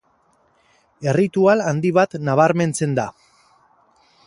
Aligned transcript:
Erritual 1.11 1.61
handi 1.67 1.93
bat 1.99 2.17
nabarmentzen 2.31 2.99
da. 3.01 3.07